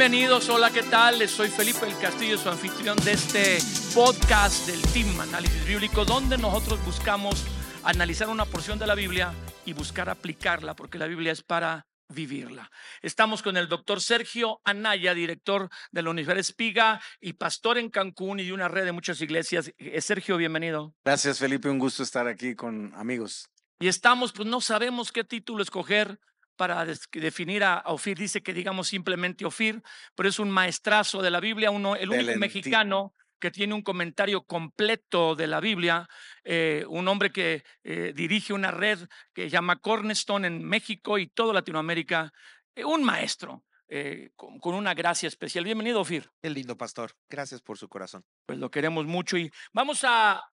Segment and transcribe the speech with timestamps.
[0.00, 1.28] Bienvenidos, hola, ¿qué tal?
[1.28, 3.58] Soy Felipe El Castillo, su anfitrión de este
[3.94, 7.44] podcast del Team Análisis Bíblico, donde nosotros buscamos
[7.82, 9.34] analizar una porción de la Biblia
[9.66, 12.70] y buscar aplicarla, porque la Biblia es para vivirla.
[13.02, 18.40] Estamos con el doctor Sergio Anaya, director de la Universidad Espiga y pastor en Cancún
[18.40, 19.70] y de una red de muchas iglesias.
[19.76, 20.94] Eh, Sergio, bienvenido.
[21.04, 21.68] Gracias, Felipe.
[21.68, 23.50] Un gusto estar aquí con amigos.
[23.78, 26.18] Y estamos, pues no sabemos qué título escoger
[26.60, 28.18] para definir a, Ofir.
[28.18, 29.82] Dice que digamos simplemente Ofir,
[30.14, 34.42] pero es un maestrazo de la Biblia, uno, el único mexicano que tiene un comentario
[34.42, 36.06] completo de la Biblia,
[36.44, 38.98] eh, un hombre que eh, dirige una red
[39.32, 42.30] que llama Cornerstone en México y toda Latinoamérica,
[42.74, 43.64] eh, un maestro.
[43.92, 45.64] Eh, con, una gracia especial.
[45.64, 46.30] Bienvenido, Fir.
[46.42, 47.10] El lindo pastor.
[47.28, 48.24] Gracias por su corazón.
[48.46, 50.44] Pues lo queremos mucho y vamos a,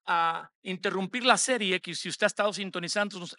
[0.64, 3.38] interrumpir la serie que si usted ha estado sintonizando los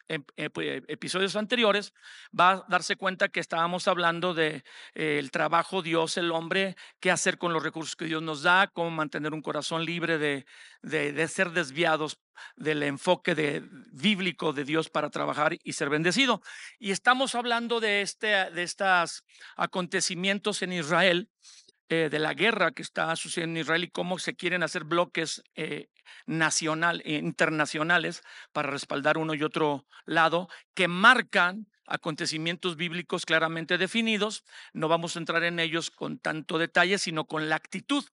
[0.54, 1.92] pues, episodios anteriores,
[2.38, 4.62] va a darse cuenta que estábamos hablando de
[4.94, 8.68] eh, el trabajo Dios, el hombre, qué hacer con los recursos que Dios nos da,
[8.68, 10.46] cómo mantener un corazón libre de,
[10.80, 12.18] de, de ser desviados
[12.56, 16.42] del enfoque de, bíblico de Dios para trabajar y ser bendecido.
[16.78, 19.24] Y estamos hablando de, este, de estos
[19.56, 21.30] acontecimientos en Israel,
[21.90, 25.42] eh, de la guerra que está sucediendo en Israel y cómo se quieren hacer bloques
[25.54, 25.88] eh,
[26.26, 28.22] eh, internacionales
[28.52, 34.44] para respaldar uno y otro lado, que marcan acontecimientos bíblicos claramente definidos.
[34.74, 38.04] No vamos a entrar en ellos con tanto detalle, sino con la actitud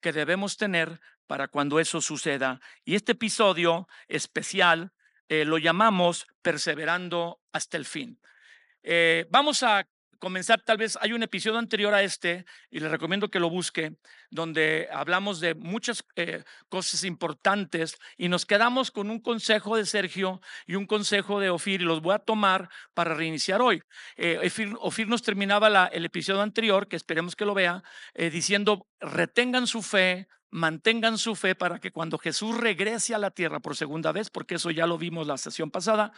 [0.00, 2.60] que debemos tener para cuando eso suceda.
[2.84, 4.92] Y este episodio especial
[5.28, 8.20] eh, lo llamamos Perseverando hasta el fin.
[8.82, 9.86] Eh, vamos a
[10.20, 13.96] comenzar, tal vez hay un episodio anterior a este, y le recomiendo que lo busque,
[14.30, 20.40] donde hablamos de muchas eh, cosas importantes y nos quedamos con un consejo de Sergio
[20.66, 23.82] y un consejo de Ofir, y los voy a tomar para reiniciar hoy.
[24.78, 27.82] Ofir, nos terminaba el episodio anterior, que esperemos que lo vea,
[28.14, 33.60] diciendo, retengan su fe, mantengan su fe para que cuando Jesús regrese a la tierra
[33.60, 36.12] por segunda vez, porque eso ya lo vimos la sesión pasada,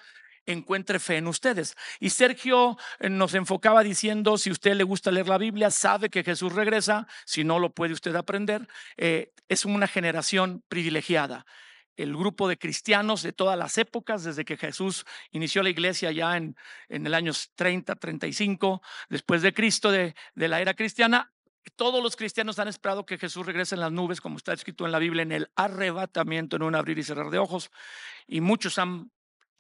[0.47, 1.77] encuentre fe en ustedes.
[2.01, 6.25] Y Sergio eh, nos enfocaba diciendo, si usted le gusta leer la Biblia, sabe que
[6.25, 11.47] Jesús regresa, si no lo puede usted aprender, eh, es una generación privilegiada.
[11.97, 16.37] El grupo de cristianos de todas las épocas, desde que Jesús inició la iglesia ya
[16.37, 16.57] en,
[16.89, 18.81] en el año 30, 35,
[19.11, 21.33] después de Cristo, de, de la era cristiana,
[21.77, 24.93] todos los cristianos han esperado que Jesús regrese en las nubes, como está escrito en
[24.93, 27.71] la Biblia, en el arrebatamiento, en un abrir y cerrar de ojos.
[28.27, 29.11] Y muchos han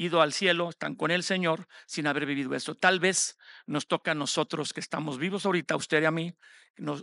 [0.03, 2.75] ido al cielo, están con el Señor sin haber vivido eso.
[2.75, 6.35] Tal vez nos toca a nosotros que estamos vivos ahorita, usted y a mí,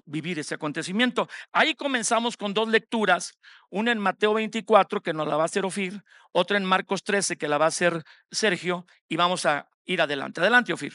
[0.05, 1.27] vivir ese acontecimiento.
[1.51, 3.37] Ahí comenzamos con dos lecturas,
[3.69, 7.37] una en Mateo 24, que nos la va a hacer Ofir, otra en Marcos 13,
[7.37, 10.41] que la va a hacer Sergio, y vamos a ir adelante.
[10.41, 10.93] Adelante, Ofir.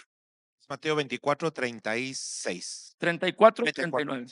[0.69, 2.97] Mateo 24, 36.
[2.98, 4.26] 34, 39.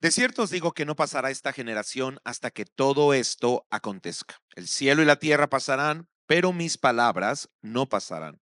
[0.00, 4.40] De cierto os digo que no pasará esta generación hasta que todo esto acontezca.
[4.54, 8.38] El cielo y la tierra pasarán, pero mis palabras no pasarán.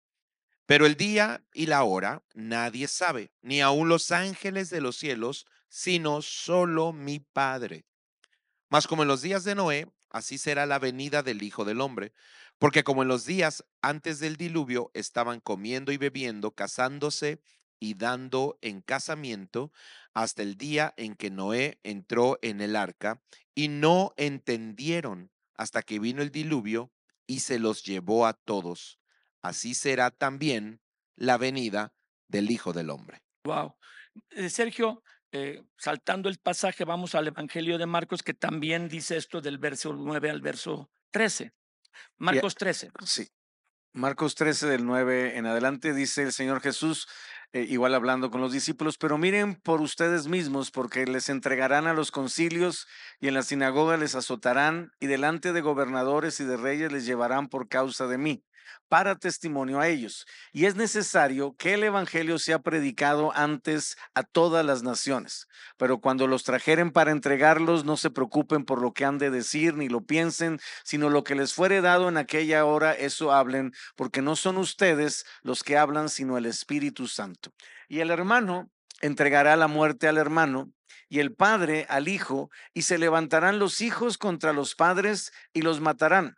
[0.67, 5.47] Pero el día y la hora nadie sabe, ni aun los ángeles de los cielos,
[5.69, 7.87] sino solo mi Padre.
[8.69, 12.13] Mas como en los días de Noé, así será la venida del Hijo del Hombre.
[12.59, 17.41] Porque como en los días antes del diluvio estaban comiendo y bebiendo, casándose
[17.79, 19.71] y dando en casamiento,
[20.13, 23.23] hasta el día en que Noé entró en el arca,
[23.55, 26.91] y no entendieron hasta que vino el diluvio
[27.27, 28.99] y se los llevó a todos.
[29.43, 30.81] Así será también
[31.17, 31.93] la venida
[32.29, 33.23] del Hijo del Hombre.
[33.45, 33.77] Wow.
[34.31, 35.03] Eh, Sergio,
[35.33, 39.93] eh, saltando el pasaje, vamos al Evangelio de Marcos, que también dice esto del verso
[39.93, 41.53] 9 al verso 13.
[42.19, 42.91] Marcos 13.
[43.05, 43.29] Sí.
[43.93, 47.09] Marcos 13 del 9 en adelante dice el Señor Jesús,
[47.53, 51.95] eh, igual hablando con los discípulos, pero miren por ustedes mismos, porque les entregarán a
[51.95, 52.87] los concilios
[53.21, 57.49] y en la sinagoga les azotarán y delante de gobernadores y de reyes les llevarán
[57.49, 58.45] por causa de mí
[58.89, 60.27] para testimonio a ellos.
[60.53, 65.49] Y es necesario que el Evangelio sea predicado antes a todas las naciones.
[65.77, 69.75] Pero cuando los trajeren para entregarlos, no se preocupen por lo que han de decir
[69.75, 74.23] ni lo piensen, sino lo que les fuere dado en aquella hora, eso hablen, porque
[74.23, 77.53] no son ustedes los que hablan, sino el Espíritu Santo.
[77.89, 78.71] Y el hermano
[79.01, 80.73] entregará la muerte al hermano
[81.09, 85.81] y el padre al hijo, y se levantarán los hijos contra los padres y los
[85.81, 86.37] matarán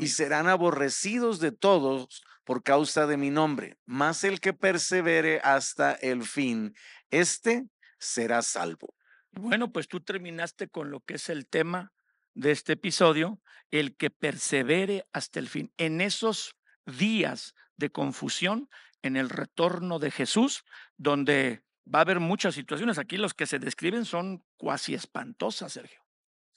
[0.00, 3.78] y serán aborrecidos de todos por causa de mi nombre.
[3.86, 6.74] Mas el que persevere hasta el fin,
[7.10, 7.66] este
[7.98, 8.94] será salvo.
[9.30, 11.92] Bueno, pues tú terminaste con lo que es el tema
[12.34, 15.72] de este episodio, el que persevere hasta el fin.
[15.76, 16.56] En esos
[16.86, 18.68] días de confusión,
[19.02, 20.64] en el retorno de Jesús,
[20.96, 21.62] donde
[21.92, 22.98] va a haber muchas situaciones.
[22.98, 26.01] Aquí los que se describen son cuasi espantosas, Sergio.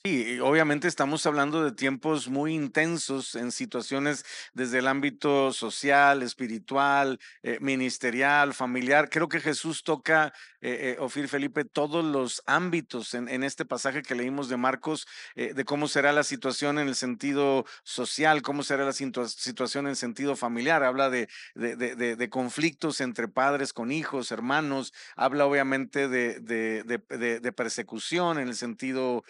[0.05, 4.23] Sí, obviamente estamos hablando de tiempos muy intensos en situaciones
[4.53, 9.09] desde el ámbito social, espiritual, eh, ministerial, familiar.
[9.09, 10.31] Creo que Jesús toca,
[10.61, 15.65] eh, eh, Ofir Felipe, todos los ámbitos en, este pasaje que leímos de Marcos, de
[15.65, 20.83] cómo será la situación en el sentido social, cómo será la situación en sentido familiar.
[20.83, 24.93] Habla de, de, conflictos entre padres con hijos, hermanos.
[25.15, 29.23] Habla obviamente de, persecución en el sentido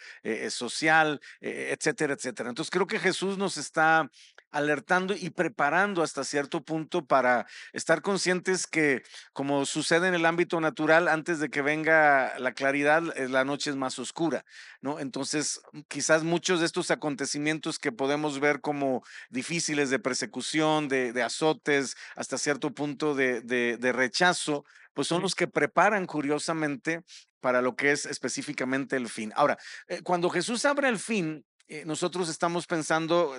[0.50, 2.50] social social, eh, etcétera, etcétera.
[2.50, 4.10] Entonces creo que Jesús nos está
[4.56, 9.04] alertando y preparando hasta cierto punto para estar conscientes que
[9.34, 13.70] como sucede en el ámbito natural, antes de que venga la claridad, eh, la noche
[13.70, 14.46] es más oscura,
[14.80, 15.02] ¿no?
[15.02, 15.60] Entonces,
[15.90, 22.38] quizás muchos de estos acontecimientos que podemos ver como difíciles de persecución, de, azotes, hasta
[22.38, 24.64] cierto punto de, de rechazo,
[24.96, 27.04] pues son los que preparan curiosamente
[27.42, 29.32] para lo que es específicamente el fin.
[29.36, 33.34] Ahora, eh, cuando Jesús abre el fin, eh, nosotros estamos pensando,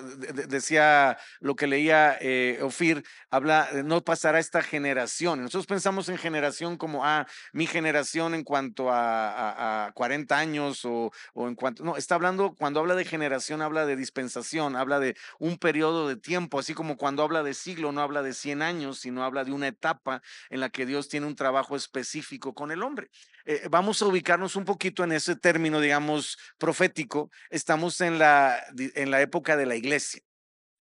[0.47, 5.41] decía lo que leía eh, Ofir, habla, no pasará esta generación.
[5.41, 11.47] Nosotros pensamos en generación como, ah, mi generación en cuanto a, 40 años o, o,
[11.47, 15.57] en cuanto, no, está hablando, cuando habla de generación, habla de dispensación, habla de un
[15.57, 19.23] periodo de tiempo, así como cuando habla de siglo, no habla de 100 años, sino
[19.23, 23.09] habla de una etapa en la que Dios tiene un trabajo específico con el hombre.
[23.49, 27.31] Eh, vamos a ubicarnos un poquito en ese término, digamos, profético.
[27.49, 28.63] Estamos en la,
[28.95, 30.21] en la época de la iglesia.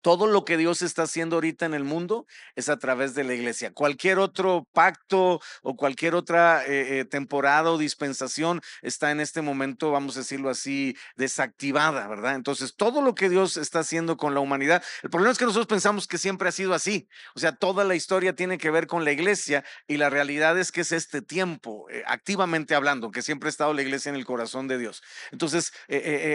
[0.03, 3.35] Todo lo que Dios está haciendo ahorita en el mundo es a través de la
[3.35, 3.73] iglesia.
[3.73, 9.91] Cualquier otro pacto o cualquier otra eh, eh, temporada o dispensación está en este momento,
[9.91, 12.35] vamos a decirlo así, desactivada, ¿verdad?
[12.35, 15.67] Entonces, todo lo que Dios está haciendo con la humanidad, el problema es que nosotros
[15.67, 17.09] pensamos que siempre ha sido así.
[17.35, 20.73] O sea, toda la historia tiene que ver con la iglesia y la realidad es
[20.73, 24.25] que es este tiempo, eh, activamente hablando, que siempre ha estado la iglesia en el
[24.25, 25.03] corazón de Dios.
[25.31, 25.73] Entonces,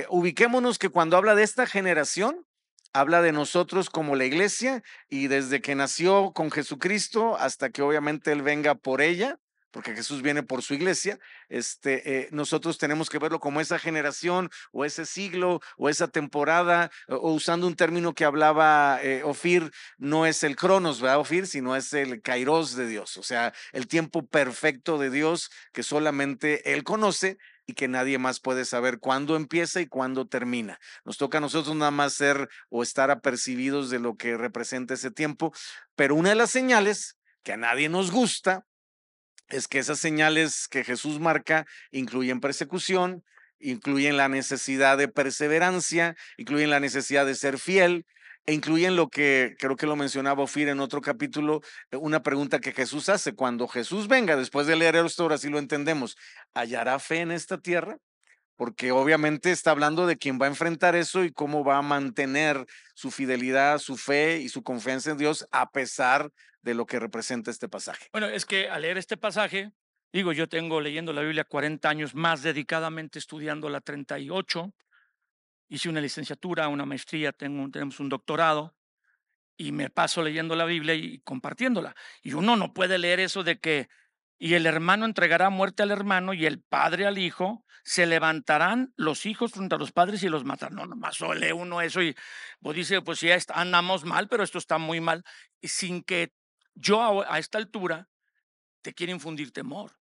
[0.10, 2.46] ubiquémonos que cuando habla de esta generación,
[2.96, 8.32] habla de nosotros como la iglesia y desde que nació con Jesucristo hasta que obviamente
[8.32, 9.38] Él venga por ella,
[9.72, 11.20] porque Jesús viene por su iglesia,
[11.50, 16.90] este, eh, nosotros tenemos que verlo como esa generación o ese siglo o esa temporada,
[17.10, 21.48] o, usando un término que hablaba eh, Ofir, no es el cronos, ¿verdad, Ofir?
[21.48, 26.72] Sino es el kairos de Dios, o sea, el tiempo perfecto de Dios que solamente
[26.72, 30.80] Él conoce y que nadie más puede saber cuándo empieza y cuándo termina.
[31.04, 35.12] Nos toca a nosotros nada más ser o estar apercibidos de lo que representa ese
[35.12, 35.54] tiempo,
[35.96, 38.66] pero una de las señales que a nadie nos gusta
[39.50, 43.24] es que esas señales que Jesús marca incluyen persecución,
[43.60, 48.06] incluyen la necesidad de perseverancia, incluyen la necesidad de ser fiel,
[48.46, 51.62] e incluyen lo que creo que lo mencionaba Ofir en otro capítulo,
[51.92, 53.34] eh, una pregunta que Jesús hace.
[53.34, 56.16] Cuando Jesús venga, después de leer esto, ahora sí lo entendemos,
[56.54, 57.98] ¿hallará fe en esta tierra?
[58.56, 62.66] Porque obviamente está hablando de quién va a enfrentar eso y cómo va a mantener
[62.94, 67.52] su fidelidad, su fe y su confianza en Dios a pesar de lo que representa
[67.52, 68.08] este pasaje.
[68.12, 69.72] Bueno, es que al leer este pasaje,
[70.14, 74.74] digo, yo tengo leyendo la Biblia 40 años más dedicadamente estudiando la 38
[75.68, 78.76] hice una licenciatura, una maestría, tengo, tenemos un doctorado
[79.58, 81.96] y me paso leyendo la Biblia y compartiéndola.
[82.22, 83.88] Y uno no puede leer eso de que,
[84.38, 89.26] y el hermano entregará muerte al hermano y el padre al hijo, se levantarán los
[89.26, 90.76] hijos frente a los padres y los matarán.
[90.76, 92.16] No, nomás lee uno eso y
[92.60, 95.24] pues dice, pues ya andamos mal, pero esto está muy mal.
[95.62, 96.34] Y sin que
[96.74, 98.10] yo a esta altura
[98.82, 99.94] te quiera infundir temor.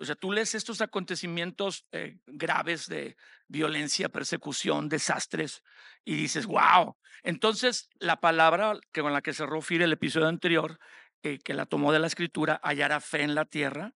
[0.00, 5.62] O sea, tú lees estos acontecimientos eh, graves de violencia, persecución, desastres
[6.06, 6.96] y dices, wow.
[7.22, 10.78] Entonces, la palabra que con la que cerró Fir el episodio anterior,
[11.22, 13.94] eh, que la tomó de la escritura, hallará fe en la tierra,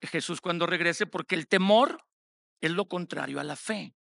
[0.00, 2.06] Jesús cuando regrese, porque el temor
[2.60, 3.96] es lo contrario a la fe.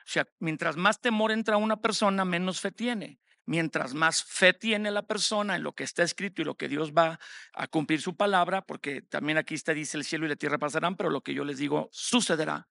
[0.00, 4.90] O sea, mientras más temor entra una persona, menos fe tiene mientras más fe tiene
[4.90, 7.18] la persona en lo que está escrito y lo que Dios va
[7.54, 10.96] a cumplir su palabra, porque también aquí está, dice el cielo y la tierra pasarán,
[10.96, 12.68] pero lo que yo les digo sucederá,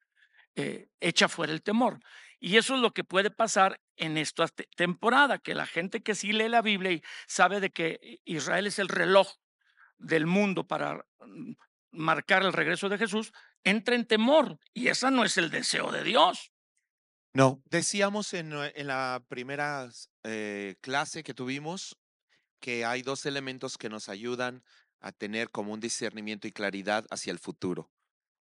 [0.56, 2.00] eh, echa fuera el temor.
[2.40, 6.34] Y eso es lo que puede pasar en esta temporada, que la gente que sí
[6.34, 9.30] lee la Biblia y sabe de que Israel es el reloj
[10.00, 11.54] del mundo para mm,
[11.92, 13.32] marcar el regreso de Jesús,
[13.64, 14.58] entra en temor.
[14.74, 16.52] Y ese no es el deseo de Dios.
[17.34, 18.50] No, decíamos en,
[18.88, 19.90] la primera
[20.24, 21.98] eh, clase que tuvimos
[22.60, 24.64] que hay dos elementos que nos ayudan
[25.00, 27.92] a tener como un discernimiento y claridad hacia el futuro.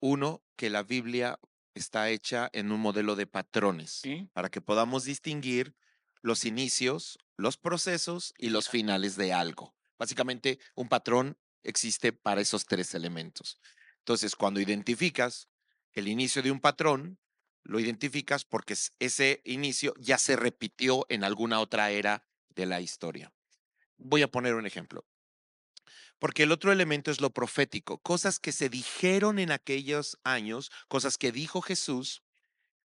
[0.01, 1.39] Uno, que la Biblia
[1.75, 5.77] está hecha en un modelo de patrones para que podamos distinguir
[6.23, 9.75] los inicios, los procesos y los finales de algo.
[9.99, 13.61] Básicamente, un patrón existe para esos tres elementos.
[13.99, 15.49] Entonces, cuando identificas
[15.93, 17.19] el inicio de un patrón,
[17.63, 22.81] lo identificas porque es- ese inicio ya se repitió en alguna otra era de la
[22.81, 23.33] historia.
[23.97, 25.07] Voy a poner un ejemplo.
[26.19, 31.17] Porque el otro elemento es lo profético, cosas que se dijeron en aquellos años, cosas
[31.17, 32.23] que dijo Jesús,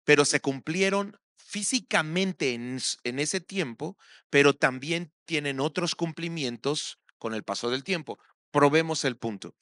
[0.04, 3.96] pero se cumplieron físicamente en ese tiempo,
[4.30, 8.18] pero también tienen otros cumplimientos con el paso del tiempo.
[8.50, 9.56] Probemos el punto.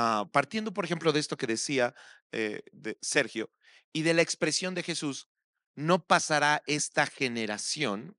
[0.00, 1.92] Ah, partiendo, por ejemplo, de esto que decía
[2.30, 3.50] eh, de Sergio
[3.92, 5.26] y de la expresión de Jesús,
[5.74, 8.16] no pasará esta generación.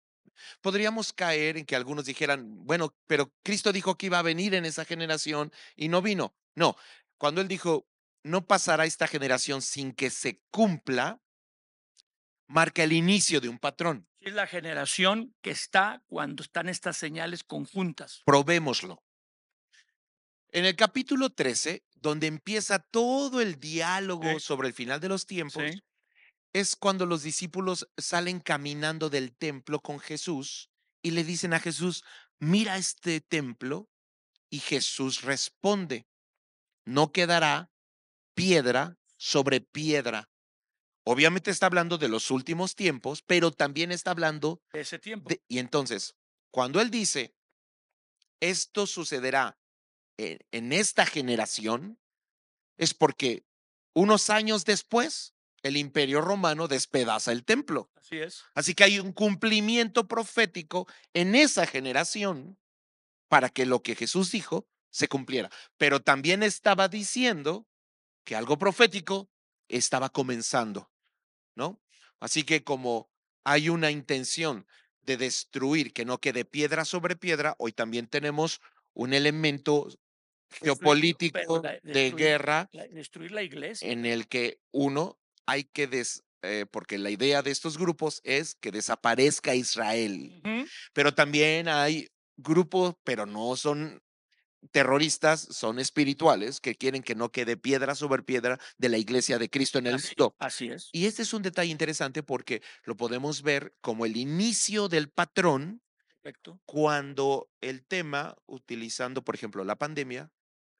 [0.59, 4.65] Podríamos caer en que algunos dijeran, bueno, pero Cristo dijo que iba a venir en
[4.65, 6.35] esa generación y no vino.
[6.53, 6.75] No,
[7.17, 7.87] cuando él dijo,
[8.23, 11.21] no pasará esta generación sin que se cumpla,
[12.47, 14.05] marca el inicio de un patrón.
[14.19, 18.21] Es la generación que está cuando están estas señales conjuntas.
[18.25, 19.01] Probémoslo.
[20.51, 24.39] En el capítulo 13, donde empieza todo el diálogo Sí.
[24.39, 25.83] sobre el final de los tiempos, Sí.
[26.53, 30.69] es cuando los discípulos salen caminando del templo con Jesús
[31.03, 32.03] y le dicen a Jesús,
[32.39, 33.89] mira este templo.
[34.51, 36.07] Y Jesús responde,
[36.83, 37.69] no quedará
[38.33, 40.27] piedra sobre piedra.
[41.03, 45.29] Obviamente está hablando de los últimos tiempos, pero también está hablando de ese tiempo.
[45.29, 46.15] de- y entonces,
[46.51, 47.35] cuando él dice,
[48.39, 49.58] esto sucederá
[50.19, 51.99] en, en esta generación,
[52.77, 53.45] es porque
[53.93, 55.33] unos años después,
[55.63, 57.91] el imperio romano despedaza el templo.
[57.95, 58.43] Así es.
[58.53, 62.57] Así que hay un cumplimiento profético en esa generación
[63.27, 65.49] para que lo que Jesús dijo se cumpliera.
[65.77, 67.67] Pero también estaba diciendo
[68.23, 69.29] que algo profético
[69.67, 70.91] estaba comenzando,
[71.55, 71.81] ¿no?
[72.19, 73.09] Así que como
[73.43, 74.65] hay una intención
[75.01, 78.61] de destruir, que no quede piedra sobre piedra, hoy también tenemos
[78.93, 79.87] un elemento
[80.51, 83.89] geopolítico la- de guerra La- destruir la iglesia.
[83.91, 88.55] en el que uno hay que des, eh, porque la idea de estos grupos es
[88.55, 90.41] que desaparezca Israel,
[90.93, 94.01] pero también hay grupos, pero no son
[94.71, 99.49] terroristas, son espirituales que quieren que no quede piedra sobre piedra de la iglesia de
[99.49, 100.35] Cristo en el mundo.
[100.37, 100.89] así es.
[100.91, 105.81] Y este es un detalle interesante porque lo podemos ver como el inicio del patrón
[106.21, 106.59] Perfecto.
[106.65, 110.29] cuando el tema, utilizando por ejemplo la pandemia,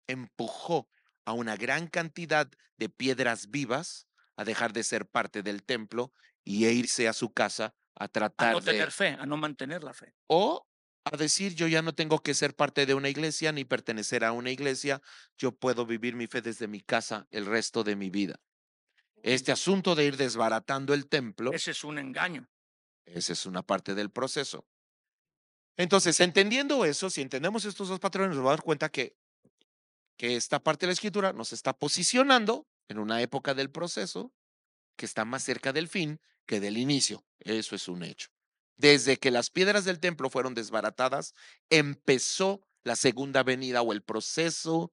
[0.09, 0.89] empujó
[1.25, 6.11] a una gran cantidad de piedras vivas a dejar de ser parte del templo
[6.43, 9.37] y a irse a su casa a A tratar no de tener fe, a no
[9.37, 10.15] mantener la fe.
[10.27, 10.65] o
[11.05, 14.31] a decir yo ya no tengo que ser parte de una iglesia ni pertenecer a
[14.31, 15.01] una iglesia,
[15.37, 18.35] yo puedo vivir mi fe desde mi casa el resto de mi vida.
[19.23, 22.47] Este asunto de ir desbaratando el templo, Ese es un engaño.
[23.05, 24.65] esa es una parte del proceso.
[25.77, 29.15] Entonces, entendiendo eso, si entendemos estos dos patrones, nos vamos a dar cuenta que,
[30.19, 34.33] que esta parte de la escritura nos está posicionando en una época del proceso
[34.97, 37.25] que está más cerca del fin que del inicio.
[37.39, 38.27] Eso es un hecho.
[38.75, 41.33] Desde que las piedras del templo fueron desbaratadas,
[41.69, 44.91] empezó la segunda venida o el proceso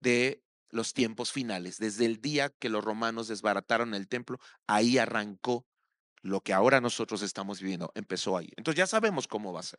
[0.00, 1.78] de los tiempos finales.
[1.78, 5.64] Desde el día que los romanos desbarataron el templo, ahí arrancó
[6.22, 7.92] lo que ahora nosotros estamos viviendo.
[7.94, 8.48] Empezó ahí.
[8.56, 9.78] Entonces ya sabemos cómo va a ser.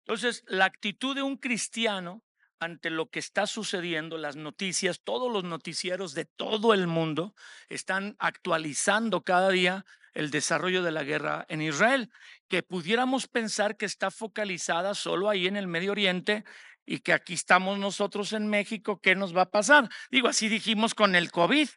[0.00, 2.24] Entonces, la actitud de un cristiano
[2.60, 7.34] ante lo que está sucediendo, las noticias, todos los noticieros de todo el mundo
[7.68, 12.10] están actualizando cada día el desarrollo de la guerra en Israel,
[12.48, 16.44] que pudiéramos pensar que está focalizada solo ahí en el Medio Oriente
[16.84, 19.88] y que aquí estamos nosotros en México, ¿qué nos va a pasar?
[20.10, 21.68] Digo, así dijimos con el COVID.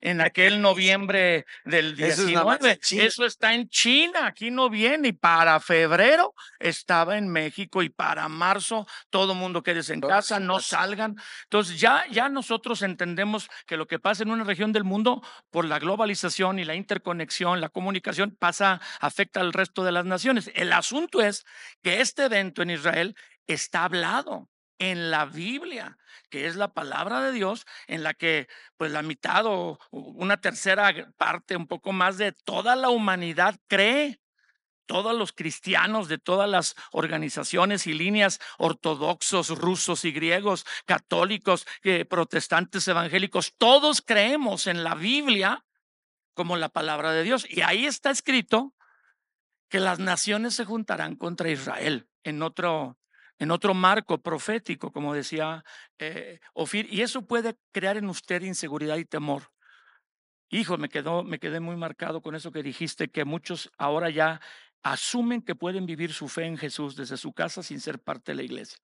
[0.00, 2.78] En aquel noviembre del Eso es nada más en 19.
[2.80, 3.04] China.
[3.04, 5.08] Eso está en China, aquí no viene.
[5.08, 10.60] Y para febrero estaba en México y para marzo todo mundo quédese en casa, no
[10.60, 11.16] salgan.
[11.44, 15.64] Entonces ya, ya nosotros entendemos que lo que pasa en una región del mundo por
[15.64, 20.50] la globalización y la interconexión, la comunicación, pasa, afecta al resto de las naciones.
[20.54, 21.44] El asunto es
[21.82, 23.16] que este evento en Israel
[23.46, 24.48] está hablado
[24.80, 25.96] en la Biblia,
[26.30, 30.92] que es la palabra de Dios, en la que pues la mitad o una tercera
[31.16, 34.20] parte, un poco más de toda la humanidad cree
[34.86, 42.04] todos los cristianos de todas las organizaciones y líneas ortodoxos, rusos y griegos, católicos, eh,
[42.04, 45.64] protestantes, evangélicos, todos creemos en la Biblia
[46.34, 47.46] como la palabra de Dios.
[47.48, 48.74] Y ahí está escrito
[49.68, 52.98] que las naciones se juntarán contra Israel en otro,
[53.40, 55.64] en otro marco profético, como decía
[55.98, 59.50] eh, Ofir, y eso puede crear en usted inseguridad y temor.
[60.50, 64.40] Hijo, me, quedé muy marcado con eso que dijiste, que muchos ahora ya
[64.82, 68.36] asumen que pueden vivir su fe en Jesús desde su casa sin ser parte de
[68.36, 68.78] la iglesia.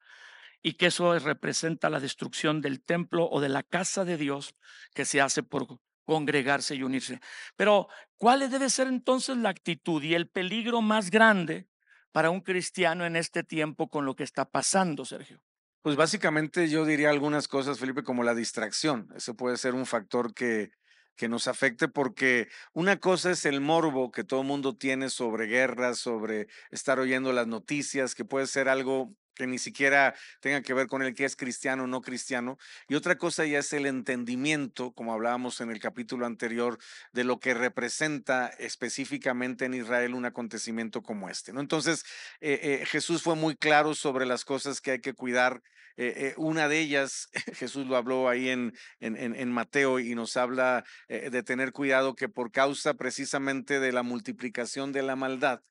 [0.63, 4.55] y que eso representa la destrucción del templo o de la casa de Dios
[4.95, 5.67] que se hace por
[6.07, 7.21] congregarse y unirse.
[7.57, 11.69] Pero, ¿cuál debe ser entonces la actitud y el peligro más grande
[12.17, 15.43] para un cristiano en este tiempo con lo que está pasando, Sergio?
[15.83, 19.11] Pues básicamente yo diría algunas cosas, Felipe, como la distracción.
[19.15, 20.71] Ese puede ser un factor que,
[21.15, 25.45] que nos afecte porque una cosa es el morbo que todo el mundo tiene sobre
[25.45, 30.75] guerras, sobre estar oyendo las noticias, que puede ser algo que ni siquiera tenga que
[30.75, 32.59] ver con el que es cristiano o no cristiano.
[32.89, 36.79] Y otra cosa ya es el entendimiento, como hablábamos en el capítulo anterior,
[37.13, 41.53] de lo que representa específicamente en Israel un acontecimiento como este.
[41.53, 41.61] ¿no?
[41.61, 42.05] Entonces,
[42.41, 45.63] eh, eh, Jesús fue muy claro sobre las cosas que hay que cuidar.
[45.99, 50.85] Eh, una de ellas, Jesús lo habló ahí en, en, en Mateo y nos habla
[51.09, 55.63] de tener cuidado que por causa precisamente de la multiplicación de la maldad,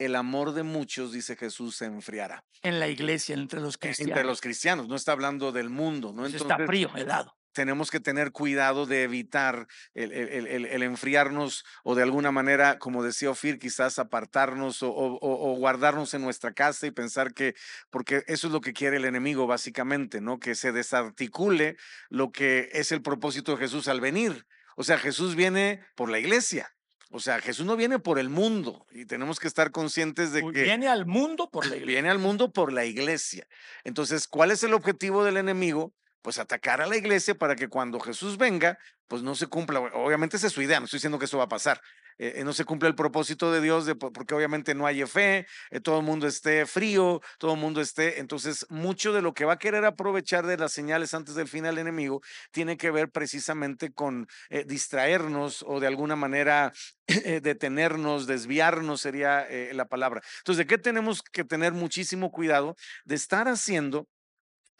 [0.00, 2.42] el amor de muchos, dice Jesús, se enfriará.
[2.62, 4.10] En la iglesia, entre los cristianos.
[4.10, 6.24] Entre los cristianos, no está hablando del mundo, ¿no?
[6.24, 7.36] Entonces, está frío, helado.
[7.52, 13.30] Tenemos que tener cuidado de evitar el, el, enfriarnos o de alguna manera, como decía
[13.30, 17.54] Ofir, quizás apartarnos o, o, guardarnos en nuestra casa y pensar que,
[17.90, 20.38] porque eso es lo que quiere el enemigo básicamente, ¿no?
[20.38, 21.76] Que se desarticule
[22.08, 24.46] lo que es el propósito de Jesús al venir.
[24.76, 26.72] O sea, Jesús viene por la iglesia,
[27.12, 30.62] o sea, Jesús no viene por el mundo y tenemos que estar conscientes de que...
[30.62, 31.92] Viene al mundo por la iglesia.
[31.92, 33.48] Viene al mundo por la iglesia.
[33.82, 35.92] Entonces, ¿cuál es el objetivo del enemigo?
[36.22, 39.80] Pues atacar a la iglesia para que cuando Jesús venga, pues no se cumpla.
[39.80, 41.80] Obviamente esa es su idea, no estoy diciendo que eso va a pasar.
[42.20, 45.46] Eh, eh, no se cumple el propósito de Dios de, porque obviamente no hay fe,
[45.70, 48.20] eh, todo el mundo esté frío, todo el mundo esté.
[48.20, 51.64] Entonces, mucho de lo que va a querer aprovechar de las señales antes del fin
[51.64, 54.28] del enemigo tiene que ver precisamente con
[54.66, 56.74] distraernos o de alguna manera
[57.06, 60.20] detenernos, desviarnos sería la palabra.
[60.38, 62.76] Entonces, ¿de qué tenemos que tener muchísimo cuidado?
[63.04, 64.08] De estar haciendo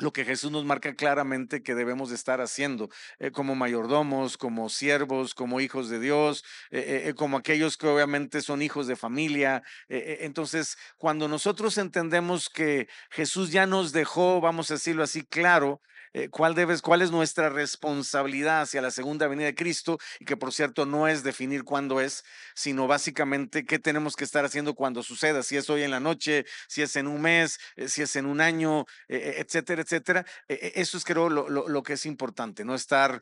[0.00, 4.68] lo que Jesús nos marca claramente que debemos de estar haciendo eh, como mayordomos, como
[4.68, 9.62] siervos, como hijos de Dios, eh, eh, como aquellos que obviamente son hijos de familia.
[9.88, 15.80] entonces, cuando nosotros entendemos que Jesús ya nos dejó, vamos a decirlo así, claro,
[16.12, 20.36] eh, cuál, debes, cuál es nuestra responsabilidad hacia la segunda venida de Cristo y que
[20.36, 25.02] por cierto no es definir cuándo es, sino básicamente qué tenemos que estar haciendo cuando
[25.02, 28.16] suceda, si es hoy en la noche, si es en un mes, eh, si es
[28.16, 30.26] en un año, eh, etcétera, etcétera.
[30.48, 33.20] eso es creo lo, que es importante, no estar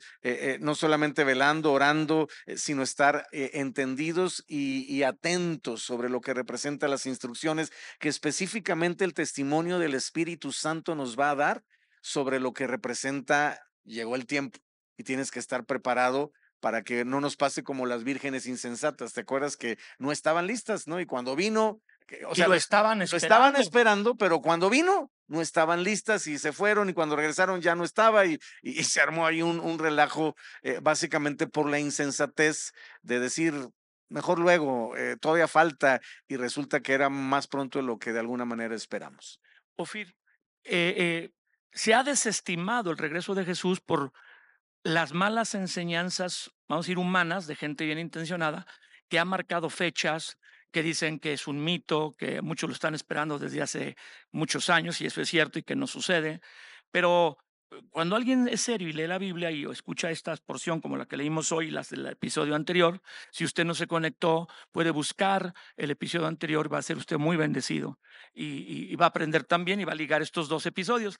[0.60, 7.06] no solamente velando, orando, sino estar entendidos y, y atentos sobre lo que representa las
[7.06, 11.64] instrucciones que específicamente el testimonio del Espíritu Santo nos va a dar
[12.02, 14.58] sobre lo que representa, llegó el tiempo
[14.96, 19.12] y tienes que estar preparado para que no nos pase como las vírgenes insensatas.
[19.12, 21.00] ¿Te acuerdas que no estaban listas, no?
[21.00, 21.80] Y cuando vino,
[22.26, 23.12] o sea, lo estaban esperando.
[23.12, 27.60] Lo estaban esperando, pero cuando vino, no estaban listas y se fueron y cuando regresaron
[27.60, 31.78] ya no estaba y, y, se armó ahí un, un relajo eh, básicamente por la
[31.78, 33.54] insensatez de decir,
[34.08, 38.20] mejor luego, eh, todavía falta y resulta que era más pronto de lo que de
[38.20, 39.40] alguna manera esperamos.
[39.76, 40.16] Ofir,
[40.64, 41.30] eh, eh
[41.72, 44.12] se ha desestimado el regreso de Jesús por
[44.84, 48.66] las malas enseñanzas, vamos a decir, humanas, de gente bien intencionada,
[49.08, 50.38] que ha marcado fechas,
[50.70, 53.96] que dicen que es un mito, que muchos lo están esperando desde hace
[54.30, 56.40] muchos años, y eso es cierto y que no sucede.
[56.90, 57.38] Pero
[57.70, 61.06] eh, cuando alguien es serio y lee la Biblia y escucha esta porción como la
[61.06, 63.00] que leímos hoy, las del episodio anterior,
[63.30, 67.36] si usted no se conectó, puede buscar el episodio anterior, va a ser usted muy
[67.36, 67.98] bendecido
[68.34, 71.18] y, y va a aprender también y va a ligar estos dos episodios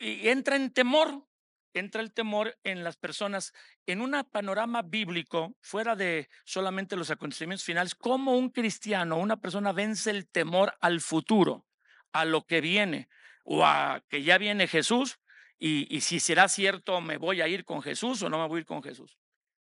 [0.00, 1.26] y entra en temor,
[1.74, 3.52] entra el temor en las personas
[3.86, 9.72] en un panorama bíblico, fuera de solamente los acontecimientos finales, cómo un cristiano, una persona
[9.72, 11.66] vence el temor al futuro,
[12.12, 13.08] a lo que viene,
[13.44, 15.18] o a que ya viene Jesús,
[15.60, 18.60] y, si será cierto, me voy a ir con Jesús o no me voy a
[18.60, 19.18] ir con Jesús.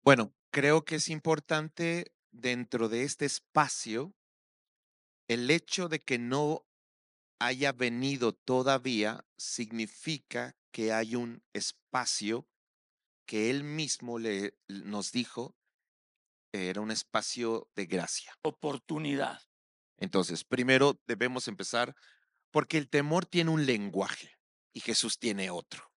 [0.02, 4.14] Bueno, creo que es importante dentro de este espacio
[5.28, 6.67] el hecho de que no
[7.38, 12.48] haya venido todavía significa que hay un espacio
[13.26, 15.54] que él mismo le, nos dijo
[16.52, 18.34] era un espacio de gracia.
[18.42, 19.40] Oportunidad.
[19.98, 21.94] Entonces, primero debemos empezar
[22.50, 24.38] porque el temor tiene un lenguaje
[24.72, 25.90] y Jesús tiene otro.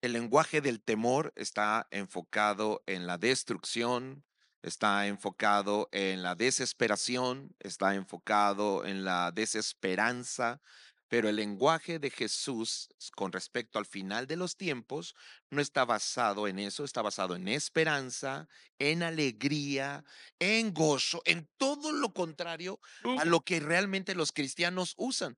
[0.00, 4.24] El lenguaje del temor está enfocado en la destrucción,
[4.68, 10.60] está enfocado en la desesperación, está enfocado en la desesperanza,
[11.08, 15.14] pero el lenguaje de Jesús con respecto al final de los tiempos
[15.50, 18.46] no está basado en eso, está basado en esperanza,
[18.78, 20.04] en alegría,
[20.38, 22.78] en gozo, en todo lo contrario
[23.18, 25.36] a lo que realmente los cristianos usan.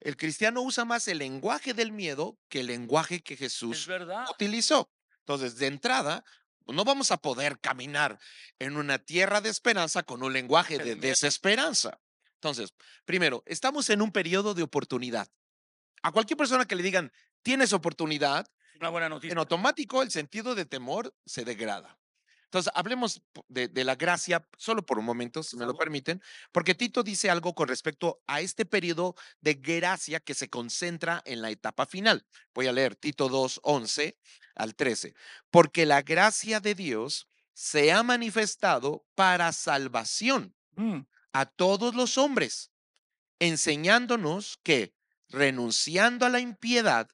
[0.00, 3.88] el cristiano usa más el lenguaje del miedo que el lenguaje que Es Jesús
[4.30, 4.90] utilizó.
[5.20, 6.22] Entonces, de entrada,
[6.66, 8.18] no vamos a poder caminar
[8.58, 12.00] en una tierra de esperanza con un lenguaje De desesperanza.
[12.36, 12.74] Entonces,
[13.04, 15.28] primero, estamos en un periodo de oportunidad.
[16.02, 19.32] A cualquier persona que le digan, tienes oportunidad, Es una buena noticia.
[19.32, 21.98] en automático el sentido de temor se degrada.
[22.54, 26.74] Entonces, hablemos de, de la gracia solo por un momento, si me lo permiten, porque
[26.74, 31.50] Tito dice algo con respecto a este periodo de gracia que se concentra en la
[31.50, 32.24] etapa final.
[32.54, 34.16] Voy a leer Tito 2, 11
[34.54, 35.14] al 13.
[35.50, 42.70] Porque la gracia de Dios se ha manifestado para salvación Mm, a todos los hombres,
[43.38, 44.94] enseñándonos que,
[45.28, 47.08] renunciando a la impiedad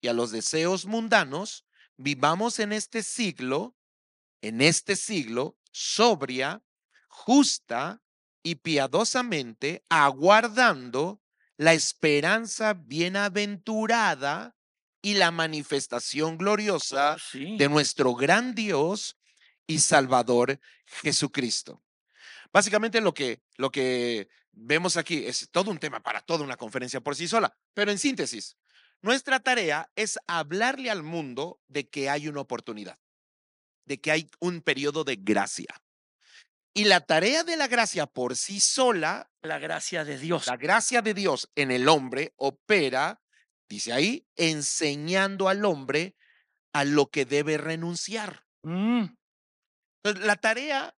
[0.00, 1.64] y a los deseos mundanos,
[1.96, 3.76] vivamos en este siglo,
[4.44, 6.62] en este siglo, sobria,
[7.08, 8.02] justa
[8.42, 11.22] y piadosamente, aguardando
[11.56, 14.54] la esperanza bienaventurada
[15.00, 17.56] y la manifestación gloriosa oh, sí.
[17.56, 19.16] de nuestro gran Dios
[19.66, 20.60] y Salvador
[21.02, 21.82] Jesucristo.
[22.52, 27.00] Básicamente lo que, lo que vemos aquí es todo un tema para toda una conferencia
[27.00, 28.58] por sí sola, pero en síntesis,
[29.00, 32.98] nuestra tarea es hablarle al mundo de que hay una oportunidad,
[33.86, 35.68] de que hay un periodo de gracia.
[36.74, 40.46] Y la tarea de la gracia por sí sola, La gracia de Dios.
[40.46, 43.22] la gracia de Dios en el hombre opera,
[43.68, 46.16] dice ahí, enseñando al hombre
[46.72, 48.44] a lo que debe renunciar.
[48.64, 49.04] Mm,
[50.02, 50.96] Entonces, la tarea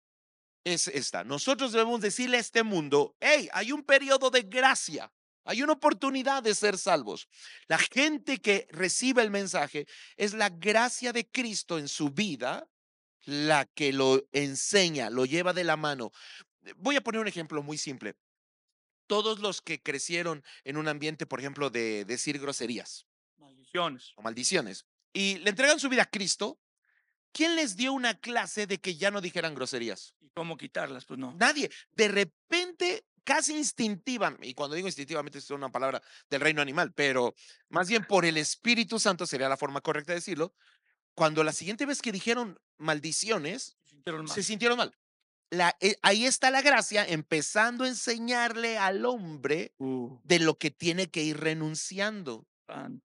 [0.65, 1.25] es esta.
[1.25, 5.13] Nosotros debemos decirle a este mundo, hey, hay un periodo de gracia,
[5.45, 7.29] hay una oportunidad de ser salvos.
[7.67, 12.67] La gente que recibe el mensaje es la gracia de Cristo en su vida
[13.25, 16.13] la que lo enseña, lo lleva de la mano.
[16.77, 18.17] Voy a poner un ejemplo muy simple.
[19.07, 23.07] Todos los que crecieron en un ambiente, por ejemplo, de decir groserías
[23.37, 24.13] maldiciones.
[24.17, 26.59] o maldiciones y le entregan su vida a Cristo,
[27.33, 30.15] ¿quién les dio una clase de que ya no dijeran groserías?
[30.21, 31.07] ¿Y cómo quitarlas?
[31.07, 31.33] Pues no.
[31.35, 31.71] Nadie.
[31.93, 37.35] De repente, casi instintivamente, y cuando digo instintivamente es una palabra del reino animal, pero
[37.69, 40.53] más bien por el Espíritu Santo sería la forma correcta de decirlo,
[41.15, 44.35] cuando la siguiente vez que dijeron maldiciones, Se sintieron mal.
[44.35, 44.97] se sintieron mal.
[45.51, 50.71] La- eh, ahí está la gracia, empezando a enseñarle al hombre Uh, de lo que
[50.71, 52.47] tiene que ir renunciando.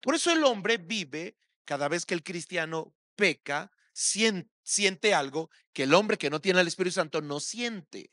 [0.02, 5.84] Por eso el hombre vive cada vez que el cristiano peca, sien- siente algo que
[5.84, 8.12] el hombre que no tiene el Espíritu Santo no siente.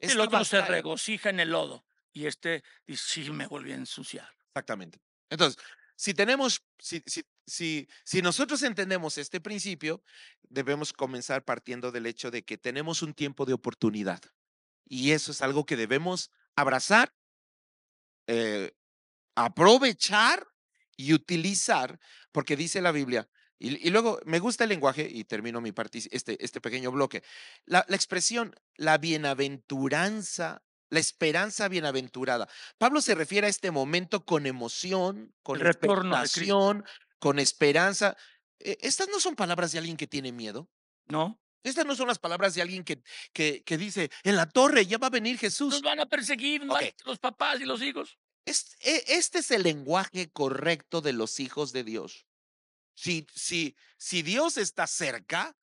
[0.00, 1.84] El otro se regocija en el lodo.
[2.12, 4.28] Y este dice, sí, me volví a ensuciar.
[4.48, 5.00] Exactamente.
[5.30, 5.62] Entonces,
[5.96, 10.02] si tenemos, si, si, si, si nosotros entendemos este principio,
[10.42, 14.20] debemos comenzar partiendo del hecho de que tenemos un tiempo de oportunidad.
[14.86, 17.14] Y eso es algo que debemos abrazar,
[18.26, 18.72] eh,
[19.34, 20.46] aprovechar
[20.96, 21.98] y utilizar,
[22.32, 25.72] porque dice la Biblia, y, y luego me gusta el lenguaje, y termino mi
[26.10, 27.22] este, este pequeño bloque,
[27.64, 32.48] la, la expresión, la bienaventuranza, la esperanza bienaventurada.
[32.78, 36.84] Pablo se refiere a este momento con emoción, con retorno expectación,
[37.18, 38.16] con esperanza.
[38.60, 40.68] Eh, Estas no son palabras de alguien que tiene miedo.
[41.06, 41.40] ¿No?
[41.64, 43.02] Estas no son las palabras de alguien que,
[43.32, 45.82] que, que dice, en la torre ya va a venir Nos Jesús.
[45.82, 46.62] van a perseguir
[47.04, 48.18] los papás y los hijos.
[48.44, 52.26] Es- e- Este es el lenguaje correcto de los hijos de Dios.
[52.94, 55.56] Si, si, si Dios está cerca,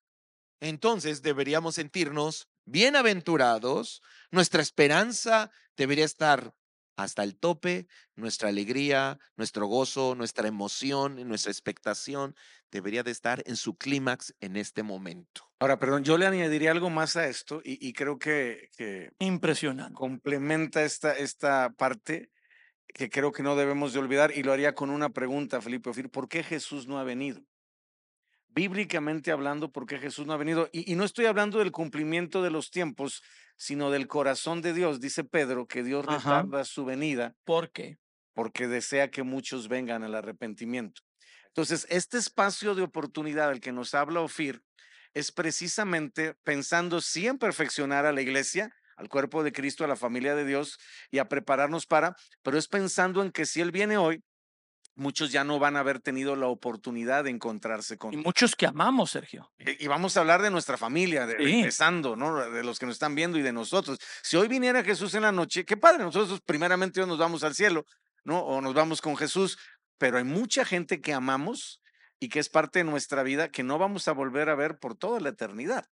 [0.60, 4.02] entonces deberíamos sentirnos bienaventurados.
[4.30, 6.54] Nuestra esperanza debería estar
[6.96, 7.86] hasta el tope.
[8.16, 12.34] Nuestra alegría, nuestro gozo, nuestra emoción y nuestra expectación
[12.70, 15.42] debería de estar en su clímax en este momento.
[15.58, 19.94] Ahora, perdón, yo le añadiría algo más a esto y, y creo que, que Impresionante.
[19.94, 22.30] complementa esta, esta parte
[22.88, 26.10] que creo que no debemos de olvidar y lo haría con una pregunta, Felipe Ofir,
[26.10, 27.42] ¿por qué Jesús no ha venido?
[28.56, 30.70] Bíblicamente hablando, ¿por qué Jesús no ha venido?
[30.72, 33.22] Y, y no estoy hablando del cumplimiento de los tiempos,
[33.54, 34.98] sino del corazón de Dios.
[34.98, 37.98] Dice Pedro que Dios retarda su venida ¿Por qué?
[38.32, 41.02] porque desea que muchos vengan al arrepentimiento.
[41.48, 44.62] Entonces, este espacio de oportunidad del que nos habla Ofir
[45.12, 49.96] es precisamente pensando sí en perfeccionar a la iglesia, al cuerpo de Cristo, a la
[49.96, 50.78] familia de Dios
[51.10, 54.22] y a prepararnos para, pero es pensando en que si Él viene hoy,
[54.96, 58.66] muchos ya no van a haber tenido la oportunidad de encontrarse con Y muchos que
[58.66, 59.52] amamos, Sergio.
[59.58, 61.60] Y y vamos a hablar de nuestra familia, de, Sí.
[61.60, 62.50] empezando, ¿no?
[62.50, 63.98] De los que nos están viendo y de nosotros.
[64.22, 67.84] Si hoy viniera Jesús en la noche, qué padre, nosotros primeramente nos vamos al cielo,
[68.24, 68.40] ¿no?
[68.40, 69.58] O nos vamos con Jesús,
[69.98, 71.80] pero hay mucha gente que amamos
[72.18, 74.96] y que es parte de nuestra vida que no vamos a volver a ver por
[74.96, 75.86] toda la eternidad.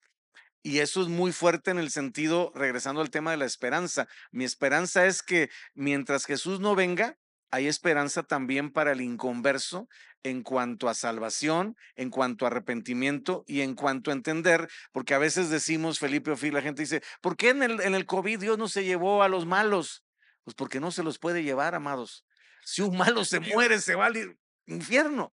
[0.62, 4.06] Y eso es muy fuerte en el sentido, regresando al tema de la esperanza.
[4.30, 7.18] Mi esperanza es que mientras Jesús no venga,
[7.52, 9.86] hay esperanza también para el inconverso
[10.22, 15.18] en cuanto a salvación, en cuanto a arrepentimiento y en cuanto a entender, porque a
[15.18, 18.56] veces decimos, Felipe Ofil, la gente dice, ¿por qué en el, en el COVID Dios
[18.56, 20.02] no se llevó a los malos?
[20.44, 22.24] Pues porque no se los puede llevar, amados.
[22.64, 25.34] Si un malo se muere, se va al infierno.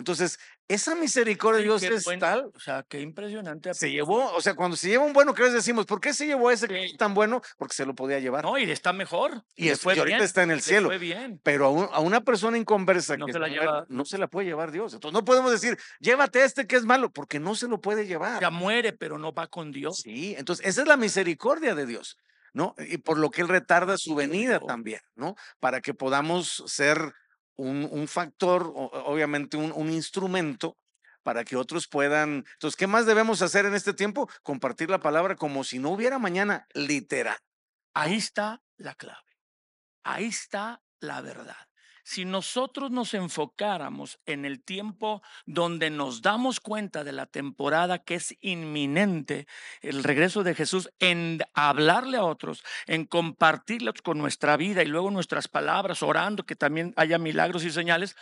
[0.00, 2.50] Entonces, esa misericordia de Dios es buen- tal.
[2.54, 3.74] O sea, qué impresionante.
[3.74, 5.84] Se llevó, o sea, cuando se lleva un bueno, ¿qué les decimos?
[5.86, 6.96] ¿Por qué se llevó ese que Sí.
[6.96, 7.42] tan bueno?
[7.58, 8.44] Porque se lo podía llevar.
[8.44, 9.44] No, y está mejor.
[9.56, 10.88] y, es- fue y ahorita bien, está en el cielo.
[10.88, 11.38] Fue bien.
[11.42, 14.26] Pero a, un- a una persona inconversa No que se la lleva- no se la
[14.26, 14.94] puede llevar Dios.
[14.94, 18.40] Entonces no podemos decir, llévate este que es malo, porque no se lo puede llevar.
[18.40, 19.98] Ya muere, pero no va con Dios.
[19.98, 22.16] Sí, entonces esa es la misericordia de Dios,
[22.54, 22.74] ¿no?
[22.78, 25.36] Y por lo que Él retarda su venida también, ¿no?
[25.60, 27.12] Para que podamos ser
[27.60, 30.76] un, un factor, obviamente un, un instrumento
[31.22, 32.44] para que otros puedan.
[32.52, 34.28] Entonces, ¿qué más debemos hacer en este tiempo?
[34.42, 37.38] Compartir la palabra como si no hubiera mañana, literal.
[37.94, 39.38] Ahí está la clave.
[40.02, 41.69] Ahí está la verdad.
[42.02, 48.16] Si nosotros nos enfocáramos en el tiempo donde nos damos cuenta de la temporada que
[48.16, 49.46] es inminente,
[49.80, 55.10] el regreso de Jesús, en hablarle a otros, en compartirlos con nuestra vida y luego
[55.10, 58.16] nuestras palabras, orando que también haya milagros y señales,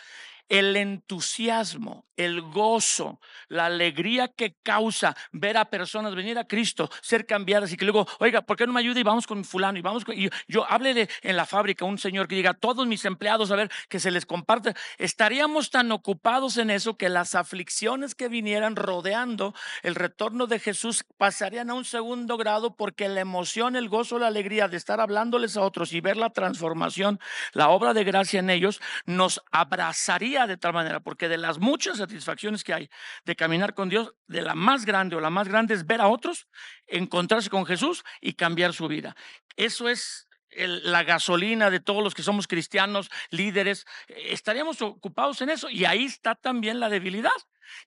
[0.49, 7.25] el entusiasmo, el gozo, la alegría que causa ver a personas venir a Cristo, ser
[7.25, 9.81] cambiadas y que luego, oiga, ¿por qué no me ayuda y vamos con fulano y
[9.81, 13.51] vamos con, y yo háblele en la fábrica un señor que diga todos mis empleados
[13.51, 14.73] a ver que se les comparte.
[14.97, 21.05] Estaríamos tan ocupados en eso que las aflicciones que vinieran rodeando el retorno de Jesús
[21.17, 25.57] pasarían a un segundo grado porque la emoción, el gozo, la alegría de estar hablándoles
[25.57, 27.19] a otros y ver la transformación,
[27.53, 31.97] la obra de gracia en ellos, nos abrazaría de tal manera, porque de las muchas
[31.97, 32.89] satisfacciones que hay
[33.25, 36.07] de caminar con Dios, de la más grande o la más grande es ver a
[36.07, 36.47] otros,
[36.87, 39.15] encontrarse con Jesús y cambiar su vida.
[39.55, 45.49] Eso es la gasolina de todos los que somos cristianos, líderes, eh, estaríamos ocupados en
[45.49, 47.31] eso y ahí está también la debilidad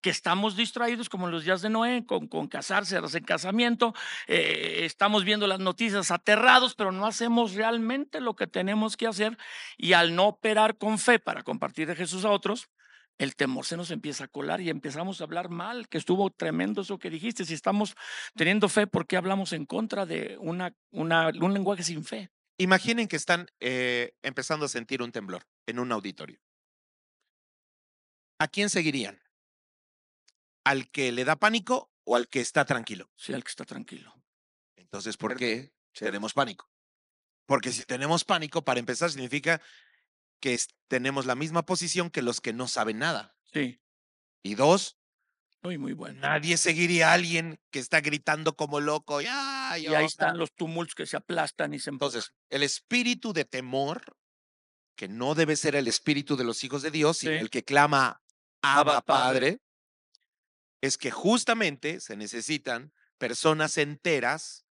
[0.00, 3.94] que estamos distraídos como en los días de Noé, con, casarse, en casamiento,
[4.26, 9.36] eh, estamos viendo las noticias aterrados, pero no hacemos realmente lo que tenemos que hacer
[9.76, 12.68] y al no operar con fe para compartir de Jesús a otros,
[13.18, 16.82] el temor se nos empieza a colar y empezamos a hablar mal, que estuvo tremendo
[16.82, 17.94] eso que dijiste, si estamos
[18.34, 22.30] teniendo fe, ¿por qué hablamos en contra de un lenguaje sin fe?
[22.58, 26.40] Imaginen que están eh, empezando a sentir un temblor en un auditorio.
[28.38, 29.21] ¿A quién seguirían?
[30.64, 33.10] ¿Al que le da pánico o al que está tranquilo?
[33.16, 34.14] Sí, al que está tranquilo.
[34.76, 36.12] Entonces, ¿por qué cierto.
[36.12, 36.70] tenemos pánico?
[37.46, 39.60] Porque si tenemos pánico, para empezar, significa
[40.40, 43.36] que tenemos la misma posición que los que no saben nada.
[43.52, 43.80] Sí,
[44.44, 44.98] Y dos,
[45.62, 46.20] muy, muy bueno.
[46.20, 49.20] nadie seguiría a alguien que está gritando como loco.
[49.20, 50.06] Y, "Ay, Y ahí ahora".
[50.06, 52.08] están los tumultos que se aplastan y se empujan.
[52.14, 54.02] Entonces, el espíritu de temor,
[54.96, 57.38] que no debe ser el espíritu de los hijos de Dios, sino Sí.
[57.38, 58.20] el que clama
[58.62, 59.40] Abba, Abba Padre".
[59.52, 59.61] Padre,
[60.82, 64.66] es que justamente se necesitan personas enteras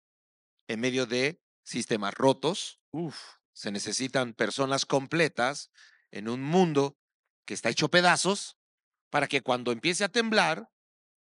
[0.67, 3.17] en medio de sistemas rotos, Uf,
[3.53, 5.71] se necesitan personas completas
[6.11, 6.97] en un mundo
[7.45, 8.57] que está hecho pedazos
[9.09, 10.69] para que cuando empiece a temblar,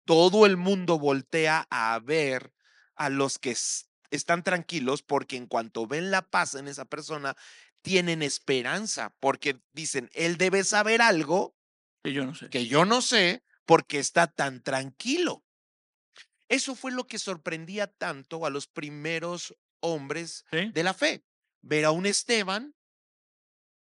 [0.05, 2.53] todo el mundo voltea a ver
[2.97, 3.57] a los que
[4.11, 7.37] están tranquilos porque en cuanto ven la paz en esa persona,
[7.83, 11.57] tienen esperanza porque dicen, él debe saber algo
[12.03, 12.51] que yo no sé.
[12.51, 15.45] que yo no sé porque está tan tranquilo.
[16.49, 20.73] Eso fue lo que sorprendía tanto a los primeros hombres ¿Sí?
[20.73, 21.25] de la fe.
[21.63, 22.75] Ver a un Esteban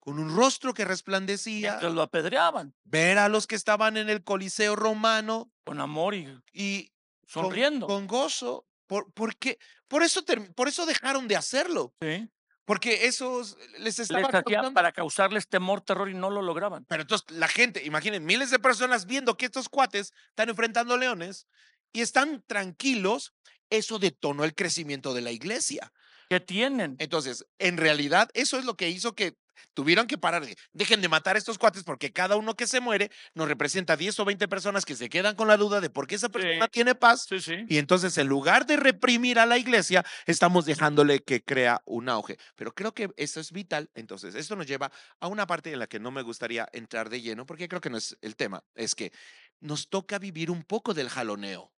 [0.01, 4.25] con un rostro que resplandecía, Mientras lo apedreaban ver a los que estaban en el
[4.25, 6.91] Coliseo romano con amor y y
[7.27, 7.87] sonriendo.
[7.87, 8.67] con, gozo.
[8.87, 9.59] ¿Por, por qué?
[9.87, 12.31] Por eso, por eso dejaron de hacerlo, Sí.
[12.65, 16.85] Porque esos les Les estaba hacían causando- para causarles temor, terror y no lo lograban.
[16.87, 21.47] Pero entonces la gente, imaginen, miles de personas viendo que estos cuates están enfrentando leones
[21.93, 23.35] y están tranquilos,
[23.71, 25.93] eso detonó el crecimiento de la iglesia.
[26.31, 26.97] ¿Qué tienen?
[26.99, 29.37] Entonces, en realidad, eso es lo que hizo que
[29.75, 30.45] tuvieron que parar.
[30.45, 33.97] de, Dejen de matar a estos cuates porque cada uno que se muere nos representa
[33.97, 36.65] 10 o 20 personas que se quedan con la duda de por qué esa persona
[36.67, 36.71] Sí.
[36.73, 37.27] tiene paz.
[37.29, 37.65] Sí, sí.
[37.69, 42.37] Y entonces, en lugar de reprimir a la iglesia, estamos dejándole que crea un auge.
[42.57, 43.91] Pero creo que eso es vital.
[43.95, 44.91] Entonces, esto nos lleva
[45.21, 47.91] a una parte en la que no me gustaría entrar de lleno, porque creo que
[47.91, 48.63] no es el tema.
[48.75, 49.13] Es que
[49.61, 51.73] nos toca vivir un poco del jaloneo.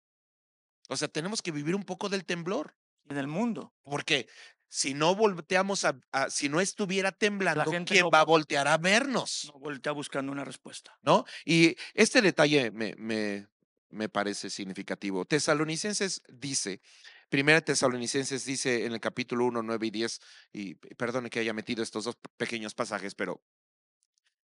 [0.89, 2.75] O sea, tenemos que vivir un poco del temblor.
[3.09, 3.73] En el mundo.
[3.85, 4.29] Porque
[4.69, 8.69] si no volteamos a, a- si no estuviera temblando, gente ¿quién no va a voltear
[8.69, 9.51] a vernos?
[9.53, 10.99] No voltea buscando una respuesta.
[11.03, 11.25] ¿No?
[11.45, 13.47] Y este detalle me, me,
[13.91, 15.25] me parece significativo.
[15.25, 16.81] Tesalonicenses dice,
[17.29, 20.21] primera Tesalonicenses dice en el capítulo 1, 9 y 10,
[20.53, 23.41] y perdone que haya metido estos dos pequeños pasajes, pero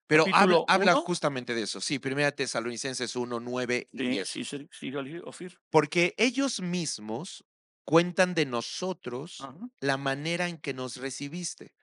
[0.07, 1.79] Pero habla, habla justamente de eso.
[1.81, 4.29] Sí, primera Tesalonicenses 1, 9 y Sí, 10.
[4.29, 4.91] sí, sí,
[5.23, 5.59] Ofir.
[5.69, 7.45] Porque ellos mismos
[7.89, 9.57] cuentan de nosotros Ajá.
[9.79, 11.73] la manera en que nos recibiste,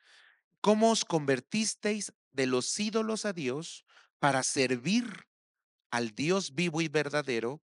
[0.60, 3.84] cómo os convertisteis de los ídolos a Dios
[4.20, 5.26] para servir
[5.90, 7.60] al Dios vivo y verdadero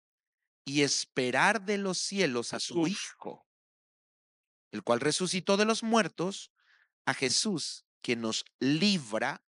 [0.63, 2.87] y esperar de los cielos a su.
[2.87, 3.45] Hijo,
[4.71, 6.53] el cual resucitó de los muertos,
[7.05, 9.43] a Jesús, quien nos libra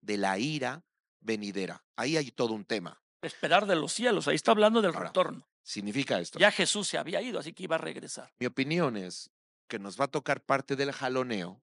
[0.00, 0.84] de la ira
[1.18, 1.84] venidera.
[1.96, 3.02] Ahí hay todo un tema.
[3.20, 4.28] Esperar de los cielos.
[4.28, 5.48] Ahí está hablando del Ahora, retorno.
[5.68, 6.38] Significa esto.
[6.38, 8.32] Ya Jesús se había ido, así que iba a regresar.
[8.38, 9.30] Mi opinión es
[9.68, 11.62] que nos va a tocar parte del jaloneo,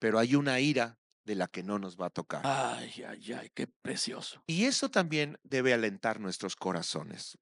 [0.00, 2.44] pero hay una ira de la que no nos va a tocar.
[2.44, 4.42] Ay, ay, ay, qué precioso.
[4.48, 7.38] Y eso también debe alentar nuestros corazones,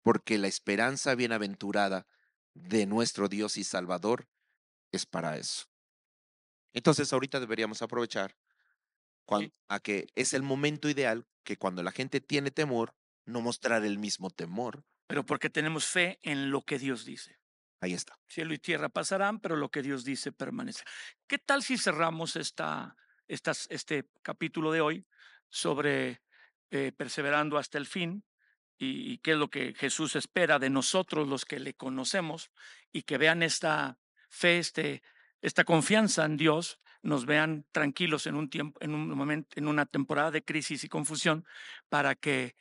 [0.00, 2.06] porque la esperanza bienaventurada
[2.54, 4.26] de nuestro Dios y Salvador
[4.90, 5.66] es para eso.
[6.72, 8.38] Entonces ahorita deberíamos aprovechar
[9.68, 13.98] a que es el momento ideal que cuando la gente tiene temor, no mostrar el
[13.98, 14.84] mismo temor.
[15.06, 17.38] Pero porque tenemos fe en lo que Dios dice.
[17.80, 18.18] Ahí está.
[18.28, 20.84] Cielo y tierra pasarán, pero lo que Dios dice permanece.
[21.26, 25.06] ¿Qué tal si cerramos esta, estas- este capítulo de hoy
[25.48, 26.22] sobre
[26.70, 28.24] eh, perseverando hasta el fin
[28.78, 32.50] y, y qué es lo que Jesús espera de nosotros, los que le conocemos,
[32.92, 33.98] y que vean esta
[34.30, 35.02] fe, este,
[35.42, 39.86] esta confianza en Dios, nos vean tranquilos en un tiempo, en un momento, en una
[39.86, 41.44] temporada de crisis y confusión,
[41.88, 42.54] para que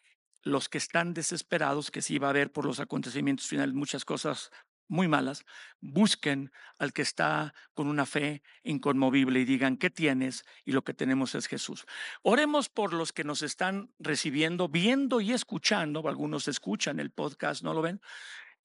[0.43, 4.51] los que están desesperados, que sí va a haber por los acontecimientos finales muchas cosas
[4.91, 5.45] muy malas,
[5.79, 10.43] busquen al que está con una fe inconmovible y digan, ¿qué tienes?
[10.65, 11.85] Y lo que tenemos es Jesús.
[12.23, 17.73] Oremos por los que nos están recibiendo, viendo y escuchando, algunos escuchan el podcast, ¿no
[17.73, 18.01] lo ven?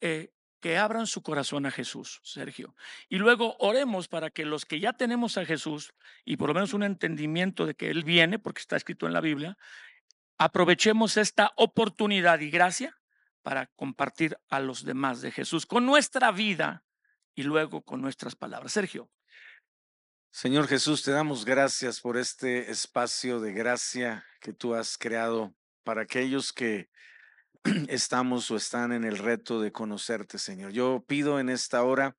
[0.01, 2.75] Eh, que abran su corazón a Jesús, Sergio.
[3.09, 6.75] Y luego oremos para que los que ya tenemos a Jesús y por lo menos
[6.75, 9.57] un entendimiento de que Él viene, porque está escrito en la Biblia,
[10.39, 12.99] aprovechemos esta oportunidad y gracia
[13.43, 16.85] para compartir a los demás de Jesús con nuestra vida
[17.35, 18.73] y luego con nuestras palabras.
[18.73, 19.11] Sergio.
[20.31, 26.03] Señor Jesús, te damos gracias por este espacio de gracia que tú has creado para
[26.03, 26.91] aquellos que
[27.89, 30.73] estamos o están en el reto de conocerte, Señor.
[30.73, 32.17] Yo pido en esta hora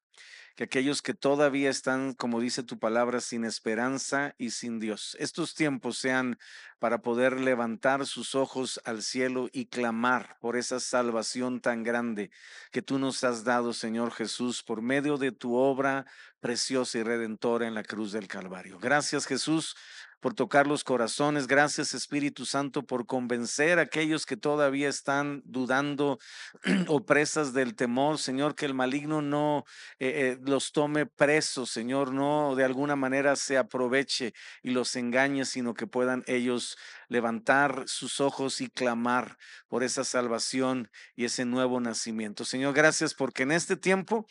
[0.57, 5.53] que aquellos que todavía están, como dice tu palabra, sin esperanza y sin Dios, estos
[5.53, 6.39] tiempos sean
[6.79, 12.31] para poder levantar sus ojos al cielo y clamar por esa salvación tan grande
[12.71, 16.07] que tú nos has dado, Señor Jesús, por medio de tu obra
[16.39, 18.79] preciosa y redentora en la cruz del Calvario.
[18.79, 19.75] Gracias, Jesús,
[20.19, 21.47] por tocar los corazones.
[21.47, 26.19] Gracias, Espíritu Santo, por convencer a aquellos que todavía están dudando
[26.87, 29.65] o presas del temor, Señor, que el maligno no
[29.99, 35.45] eh, eh, los tome presos, Señor, no de alguna manera se aproveche y los engañe,
[35.45, 36.77] sino que puedan ellos
[37.07, 42.45] levantar sus ojos y clamar por esa salvación y ese nuevo nacimiento.
[42.45, 44.27] Señor, gracias porque en este tiempo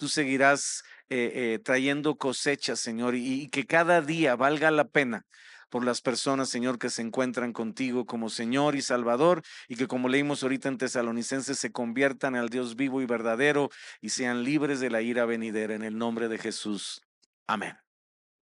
[0.00, 5.26] tú seguirás eh, eh, trayendo cosechas, Señor, y, y que cada día valga la pena
[5.68, 10.08] por las personas, Señor, que se encuentran contigo como Señor y Salvador y que como
[10.08, 13.68] leímos ahorita en Tesalonicenses se conviertan al Dios vivo y verdadero
[14.00, 17.02] y sean libres de la ira venidera en el nombre de Jesús.
[17.46, 17.76] Amén.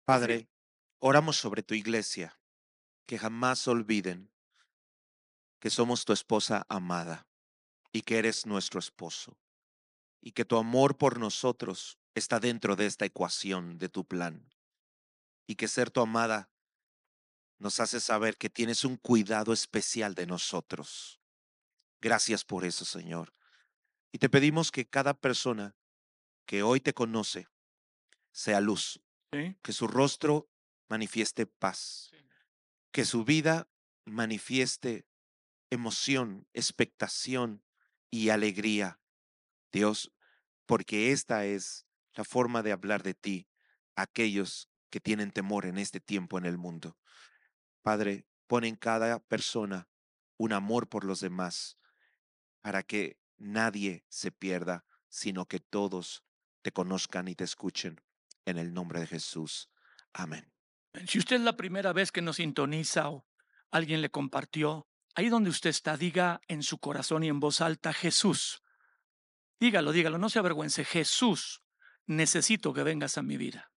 [0.04, 0.48] Padre,
[0.98, 2.36] oramos sobre tu iglesia,
[3.06, 4.30] que jamás olviden
[5.60, 7.28] que somos tu esposa amada
[7.92, 9.38] y que eres nuestro esposo,
[10.26, 14.48] y que tu amor por nosotros está dentro de esta ecuación de tu plan,
[15.46, 16.50] y que ser tu amada
[17.58, 21.20] nos hace saber que tienes un cuidado especial de nosotros.
[22.00, 23.34] Gracias por eso, Señor.
[24.12, 25.76] Y te pedimos que cada persona
[26.46, 27.48] que hoy te conoce
[28.32, 29.56] sea luz, ¿sí?
[29.62, 30.48] que su rostro
[30.88, 32.10] manifieste paz,
[32.92, 33.68] que su vida
[34.06, 35.06] manifieste
[35.68, 37.62] emoción, expectación
[38.10, 39.00] y alegría.
[39.74, 40.12] Dios,
[40.66, 43.48] porque esta es la forma de hablar de ti
[43.96, 46.96] a aquellos que tienen temor en este tiempo en el mundo.
[47.82, 49.88] Padre, pon en cada persona
[50.36, 51.76] un amor por los demás
[52.62, 56.24] para que nadie se pierda, sino que todos
[56.62, 58.00] te conozcan y te escuchen.
[58.46, 59.70] En el nombre de Jesús.
[60.12, 60.52] Amén.
[61.08, 63.26] Si usted es la primera vez que nos sintoniza o
[63.70, 67.92] alguien le compartió, ahí donde usted está, diga en su corazón y en voz alta,
[67.94, 68.63] Jesús.
[69.60, 70.84] Dígalo, dígalo, no se avergüence.
[70.84, 71.62] Jesús,
[72.06, 73.72] necesito que vengas a mi vida.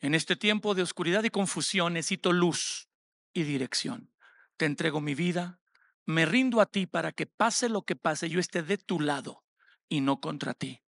[0.00, 2.88] En este tiempo de oscuridad y confusión necesito luz
[3.32, 4.12] y dirección.
[4.56, 5.60] Te entrego mi vida,
[6.04, 9.44] me rindo a ti para que pase lo que pase, yo esté de tu lado
[9.88, 10.82] y no contra ti.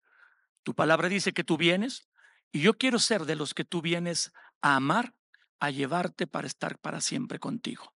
[0.63, 2.07] Tu palabra dice que tú vienes
[2.51, 4.31] y yo quiero ser de los que tú vienes
[4.61, 5.13] a amar,
[5.59, 7.93] a llevarte para estar para siempre contigo.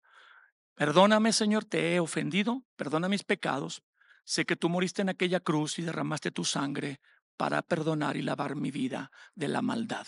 [0.75, 3.83] Perdóname, Señor, te he ofendido, perdona mis pecados.
[4.27, 7.01] Sé que tú moriste en aquella cruz y derramaste tu sangre
[7.37, 10.05] para perdonar y lavar mi vida de la maldad.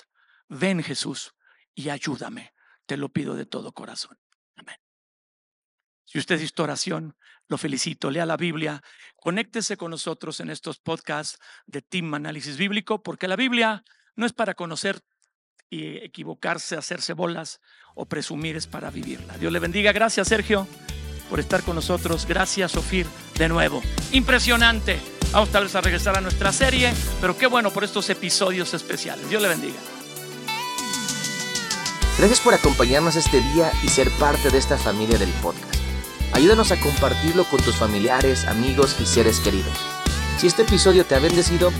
[0.48, 1.34] Ven, Jesús,
[1.72, 2.52] y ayúdame.
[2.84, 4.18] Te lo pido de todo corazón.
[4.56, 4.74] Amén.
[6.04, 7.16] Si usted hizo oración,
[7.46, 8.10] lo felicito.
[8.10, 8.82] Lea la Biblia.
[9.14, 13.84] Conéctese con nosotros en estos podcasts de Team Análisis Bíblico, porque la Biblia
[14.16, 15.00] no es para conocer
[15.70, 17.60] y equivocarse, hacerse bolas
[17.94, 19.38] o presumir, es para vivirla.
[19.38, 19.92] Dios le bendiga.
[19.92, 20.66] Gracias, Sergio,
[21.28, 22.26] por estar con nosotros.
[22.26, 23.06] Gracias, Sofir,
[23.36, 23.82] de nuevo.
[24.12, 25.00] Impresionante.
[25.32, 29.28] Vamos tal vez a regresar a nuestra serie, pero qué bueno por estos episodios especiales.
[29.28, 29.76] Dios le bendiga.
[32.18, 35.76] Gracias por acompañarnos este día y ser parte de esta familia del podcast.
[36.32, 39.72] Ayúdanos a compartirlo con tus familiares, amigos y seres queridos.
[40.38, 41.70] Si este episodio te ha bendecido,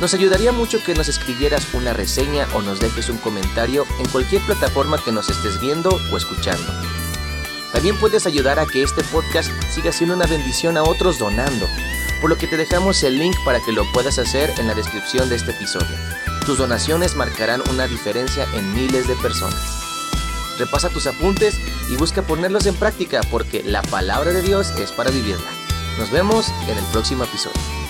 [0.00, 4.42] nos ayudaría mucho que nos escribieras una reseña o nos dejes un comentario en cualquier
[4.42, 7.07] plataforma que nos estés viendo o escuchando.
[7.72, 11.66] También puedes ayudar a que este podcast siga siendo una bendición a otros donando,
[12.20, 15.28] por lo que te dejamos el link para que lo puedas hacer en la descripción
[15.28, 15.96] de este episodio.
[16.46, 19.60] Tus donaciones marcarán una diferencia en miles de personas.
[20.58, 21.56] Repasa tus apuntes
[21.90, 25.50] y busca ponerlos en práctica porque la palabra de Dios es para vivirla.
[25.98, 27.87] Nos vemos en el próximo episodio.